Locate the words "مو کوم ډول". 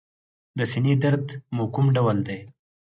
1.55-2.17